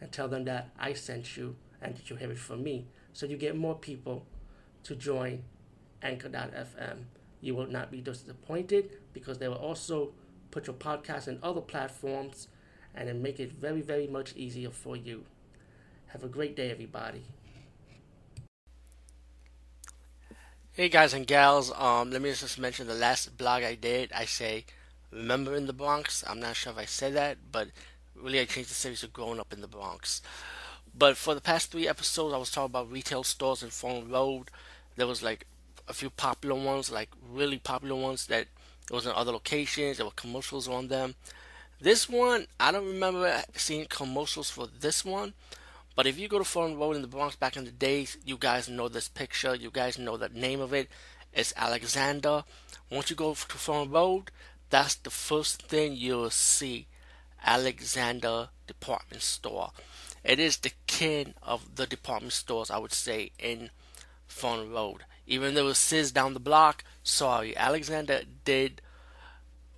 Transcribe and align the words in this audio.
and 0.00 0.10
tell 0.12 0.28
them 0.28 0.44
that 0.44 0.70
I 0.78 0.92
sent 0.92 1.36
you 1.36 1.56
and 1.80 1.96
that 1.96 2.10
you 2.10 2.16
have 2.16 2.30
it 2.30 2.38
from 2.38 2.62
me. 2.62 2.86
So 3.12 3.26
you 3.26 3.36
get 3.36 3.56
more 3.56 3.74
people 3.74 4.26
to 4.84 4.94
join 4.94 5.44
Anchor.fm. 6.02 7.04
You 7.40 7.54
will 7.54 7.66
not 7.66 7.90
be 7.90 8.00
disappointed 8.00 8.90
because 9.12 9.38
they 9.38 9.48
will 9.48 9.56
also 9.56 10.12
put 10.50 10.66
your 10.66 10.76
podcast 10.76 11.28
in 11.28 11.38
other 11.42 11.60
platforms 11.60 12.48
and 12.94 13.08
then 13.08 13.22
make 13.22 13.40
it 13.40 13.52
very, 13.52 13.80
very 13.80 14.06
much 14.06 14.34
easier 14.36 14.70
for 14.70 14.96
you. 14.96 15.24
Have 16.08 16.22
a 16.22 16.28
great 16.28 16.54
day, 16.54 16.70
everybody. 16.70 17.24
Hey 20.72 20.88
guys 20.88 21.14
and 21.14 21.24
gals, 21.24 21.70
um, 21.76 22.10
let 22.10 22.20
me 22.20 22.32
just 22.32 22.58
mention 22.58 22.88
the 22.88 22.94
last 22.94 23.38
blog 23.38 23.62
I 23.62 23.76
did. 23.76 24.12
I 24.12 24.24
say, 24.24 24.64
remember 25.12 25.54
in 25.54 25.66
the 25.66 25.72
Bronx. 25.72 26.24
I'm 26.26 26.40
not 26.40 26.56
sure 26.56 26.72
if 26.72 26.78
I 26.78 26.84
said 26.84 27.14
that, 27.14 27.38
but 27.52 27.68
really 28.20 28.40
I 28.40 28.44
changed 28.44 28.70
the 28.70 28.74
series 28.74 29.00
to 29.00 29.08
growing 29.08 29.40
up 29.40 29.52
in 29.52 29.60
the 29.60 29.68
Bronx. 29.68 30.22
But 30.96 31.16
for 31.16 31.34
the 31.34 31.40
past 31.40 31.70
three 31.70 31.88
episodes, 31.88 32.32
I 32.34 32.38
was 32.38 32.50
talking 32.50 32.66
about 32.66 32.90
retail 32.90 33.24
stores 33.24 33.62
in 33.62 33.70
Fordham 33.70 34.10
Road. 34.10 34.50
There 34.96 35.06
was 35.06 35.22
like 35.22 35.46
a 35.88 35.92
few 35.92 36.10
popular 36.10 36.54
ones, 36.54 36.90
like 36.90 37.10
really 37.28 37.58
popular 37.58 37.96
ones 37.96 38.26
that 38.26 38.46
was 38.90 39.06
in 39.06 39.12
other 39.12 39.32
locations. 39.32 39.96
There 39.96 40.06
were 40.06 40.12
commercials 40.12 40.68
on 40.68 40.88
them. 40.88 41.14
This 41.80 42.08
one, 42.08 42.46
I 42.60 42.70
don't 42.70 42.86
remember 42.86 43.42
seeing 43.54 43.86
commercials 43.86 44.50
for 44.50 44.66
this 44.66 45.04
one. 45.04 45.34
But 45.96 46.06
if 46.06 46.18
you 46.18 46.28
go 46.28 46.38
to 46.38 46.44
Fordham 46.44 46.78
Road 46.78 46.96
in 46.96 47.02
the 47.02 47.08
Bronx 47.08 47.36
back 47.36 47.56
in 47.56 47.64
the 47.64 47.70
days, 47.70 48.16
you 48.24 48.36
guys 48.36 48.68
know 48.68 48.88
this 48.88 49.08
picture. 49.08 49.54
You 49.54 49.70
guys 49.70 49.98
know 49.98 50.16
the 50.16 50.28
name 50.28 50.60
of 50.60 50.72
it. 50.72 50.88
It's 51.32 51.52
Alexander. 51.56 52.44
Once 52.90 53.10
you 53.10 53.16
go 53.16 53.34
to 53.34 53.36
Fordham 53.36 53.92
Road, 53.92 54.30
that's 54.70 54.94
the 54.94 55.10
first 55.10 55.62
thing 55.62 55.94
you'll 55.94 56.30
see. 56.30 56.86
Alexander 57.44 58.48
Department 58.66 59.22
Store. 59.22 59.70
It 60.24 60.38
is 60.38 60.58
the 60.58 60.72
king 60.86 61.34
of 61.42 61.76
the 61.76 61.86
department 61.86 62.32
stores, 62.32 62.70
I 62.70 62.78
would 62.78 62.92
say, 62.92 63.32
in 63.38 63.70
Fordham 64.26 64.72
Road. 64.72 65.04
Even 65.26 65.54
though 65.54 65.68
it 65.68 65.74
Sears 65.74 66.12
down 66.12 66.34
the 66.34 66.40
block, 66.40 66.84
sorry, 67.02 67.56
Alexander 67.56 68.22
did 68.44 68.80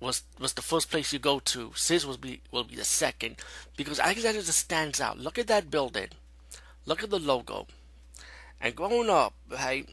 was 0.00 0.24
was 0.38 0.54
the 0.54 0.62
first 0.62 0.90
place 0.90 1.12
you 1.12 1.18
go 1.18 1.38
to. 1.38 1.72
Sears 1.74 2.04
will 2.04 2.16
be 2.16 2.40
will 2.50 2.64
be 2.64 2.76
the 2.76 2.84
second 2.84 3.36
because 3.76 4.00
Alexander 4.00 4.42
just 4.42 4.58
stands 4.58 5.00
out. 5.00 5.18
Look 5.18 5.38
at 5.38 5.46
that 5.46 5.70
building. 5.70 6.08
Look 6.84 7.02
at 7.02 7.10
the 7.10 7.18
logo. 7.18 7.68
And 8.60 8.76
growing 8.76 9.10
up, 9.10 9.34
right, 9.50 9.88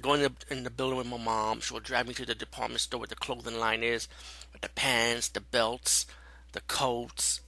going 0.00 0.22
in 0.22 0.34
the, 0.48 0.54
in 0.54 0.64
the 0.64 0.70
building 0.70 0.98
with 0.98 1.06
my 1.06 1.16
mom, 1.16 1.60
she 1.60 1.72
would 1.74 1.82
drive 1.82 2.06
me 2.06 2.14
to 2.14 2.26
the 2.26 2.34
department 2.34 2.80
store 2.80 3.00
where 3.00 3.06
the 3.06 3.14
clothing 3.14 3.58
line 3.58 3.82
is, 3.82 4.08
with 4.52 4.62
the 4.62 4.68
pants, 4.70 5.28
the 5.28 5.40
belts, 5.40 6.06
the 6.52 6.60
coats, 6.62 7.40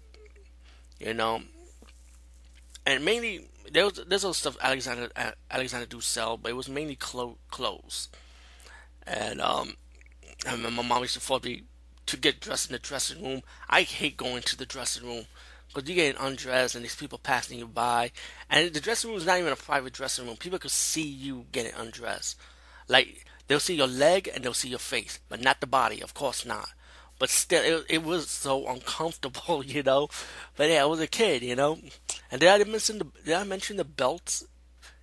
you 0.99 1.15
know. 1.15 1.43
And 2.87 3.05
mainly 3.05 3.47
there 3.71 3.85
was 3.85 4.01
there's 4.07 4.25
other 4.25 4.35
stuff 4.35 4.57
Alexander 4.61 5.11
Alexander 5.51 5.87
do 5.87 6.01
sell, 6.01 6.37
but 6.37 6.51
it 6.51 6.57
was 6.57 6.69
mainly 6.69 6.97
clo- 6.97 7.39
clothes. 7.51 8.09
And 9.07 9.41
um 9.41 9.75
I 10.47 10.53
remember 10.53 10.83
my 10.83 10.89
mom 10.89 11.03
used 11.03 11.15
to 11.15 11.21
force 11.21 11.45
me 11.45 11.65
to 12.07 12.17
get 12.17 12.41
dressed 12.41 12.71
in 12.71 12.73
the 12.73 12.79
dressing 12.79 13.23
room. 13.23 13.43
I 13.69 13.83
hate 13.83 14.17
going 14.17 14.43
to 14.43 14.57
the 14.57 14.67
dressing 14.67 15.05
room 15.05 15.27
because 15.73 15.89
you 15.89 15.95
get 15.95 16.17
undressed 16.19 16.75
and 16.75 16.85
there's 16.85 16.97
people 16.97 17.19
passing 17.19 17.59
you 17.59 17.67
by. 17.67 18.11
And 18.49 18.73
the 18.73 18.81
dressing 18.81 19.11
room 19.11 19.19
is 19.19 19.27
not 19.27 19.39
even 19.39 19.53
a 19.53 19.57
private 19.57 19.93
dressing 19.93 20.27
room. 20.27 20.37
People 20.37 20.59
could 20.59 20.71
see 20.71 21.07
you 21.07 21.47
getting 21.53 21.73
undressed. 21.77 22.37
Like, 22.89 23.27
they'll 23.47 23.61
see 23.61 23.77
your 23.77 23.87
leg 23.87 24.29
and 24.33 24.43
they'll 24.43 24.55
see 24.55 24.69
your 24.69 24.81
face, 24.81 25.21
but 25.29 25.41
not 25.41 25.61
the 25.61 25.67
body. 25.67 26.03
Of 26.03 26.15
course 26.15 26.45
not. 26.45 26.71
But 27.21 27.31
still, 27.31 27.63
it, 27.63 27.87
it 27.89 28.03
was 28.03 28.29
so 28.29 28.67
uncomfortable, 28.67 29.63
you 29.67 29.85
know. 29.85 30.09
But 30.57 30.71
yeah, 30.71 30.83
I 30.83 30.87
was 30.87 30.99
a 30.99 31.07
kid, 31.07 31.43
you 31.43 31.55
know. 31.55 31.79
And 32.33 32.41
did 32.41 32.49
I 32.49 32.65
mention 32.65 32.99
the 32.99 33.07
did 33.25 33.35
I 33.35 33.45
mention 33.45 33.77
the 33.77 33.85
belts 33.85 34.45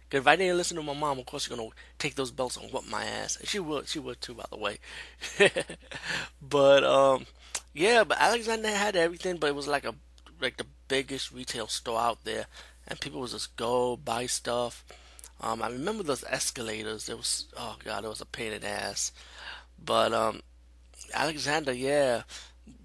because 0.09 0.21
if 0.21 0.27
I 0.27 0.37
didn't 0.37 0.55
listen 0.55 0.77
to 0.77 0.83
my 0.83 0.93
mom, 0.93 1.19
of 1.19 1.25
course 1.25 1.49
you're 1.49 1.57
gonna 1.57 1.69
take 1.99 2.15
those 2.15 2.31
belts 2.31 2.55
and 2.55 2.71
whoop 2.71 2.89
my 2.89 3.03
ass. 3.03 3.35
And 3.35 3.47
she 3.47 3.59
would, 3.59 3.89
she 3.89 3.99
would 3.99 4.21
too, 4.21 4.35
by 4.35 4.45
the 4.49 4.57
way. 4.57 4.79
but 6.41 6.83
um, 6.85 7.25
yeah, 7.73 8.05
but 8.05 8.17
Alexander 8.19 8.69
had 8.69 8.95
everything, 8.95 9.37
but 9.37 9.47
it 9.47 9.55
was 9.55 9.67
like 9.67 9.83
a 9.85 9.95
like 10.39 10.57
the 10.57 10.65
biggest 10.87 11.33
retail 11.33 11.67
store 11.67 11.99
out 11.99 12.23
there, 12.23 12.45
and 12.87 13.01
people 13.01 13.19
would 13.19 13.31
just 13.31 13.55
go 13.57 13.97
buy 13.97 14.27
stuff. 14.27 14.85
Um, 15.41 15.61
I 15.61 15.67
remember 15.67 16.03
those 16.03 16.23
escalators. 16.29 17.09
It 17.09 17.17
was 17.17 17.47
oh 17.57 17.75
god, 17.83 18.05
it 18.05 18.09
was 18.09 18.21
a 18.21 18.25
pain 18.25 18.53
in 18.53 18.61
the 18.61 18.69
ass. 18.69 19.11
But 19.83 20.13
um, 20.13 20.41
Alexander, 21.13 21.73
yeah. 21.73 22.23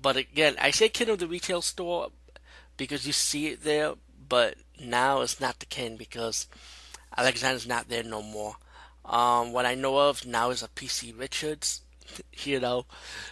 But 0.01 0.17
again, 0.17 0.57
I 0.61 0.71
say 0.71 0.89
king 0.89 1.09
of 1.09 1.19
the 1.19 1.27
retail 1.27 1.63
store 1.63 2.11
because 2.77 3.07
you 3.07 3.13
see 3.13 3.49
it 3.49 3.65
there, 3.65 3.95
but 4.29 4.57
now 4.81 5.21
it's 5.21 5.41
not 5.41 5.61
the 5.61 5.67
king 5.67 5.97
because 5.97 6.47
Alexander's 7.17 7.67
not 7.67 7.89
there 7.89 8.03
no 8.03 8.23
more. 8.23 8.57
Um, 9.05 9.53
what 9.53 9.67
I 9.67 9.75
know 9.75 9.99
of 9.99 10.27
now 10.27 10.51
is 10.51 10.63
a 10.63 10.69
PC 10.69 11.19
Richards, 11.19 11.83
you 12.45 12.61
know. 12.61 12.87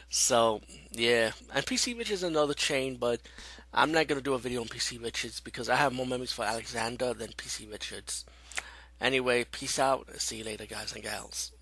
So 0.08 0.60
yeah, 0.90 1.32
and 1.54 1.64
PC 1.64 1.96
Richards 1.96 2.22
is 2.22 2.28
another 2.28 2.54
chain, 2.54 2.96
but 2.96 3.20
I'm 3.72 3.92
not 3.92 4.08
gonna 4.08 4.20
do 4.20 4.34
a 4.34 4.38
video 4.38 4.60
on 4.62 4.68
PC 4.68 5.02
Richards 5.02 5.40
because 5.40 5.68
I 5.68 5.76
have 5.76 5.92
more 5.92 6.06
memories 6.06 6.32
for 6.32 6.44
Alexander 6.44 7.14
than 7.14 7.28
PC 7.30 7.70
Richards. 7.70 8.24
Anyway, 9.00 9.44
peace 9.44 9.78
out. 9.78 10.08
See 10.20 10.38
you 10.38 10.44
later, 10.44 10.66
guys 10.66 10.92
and 10.92 11.02
gals. 11.02 11.52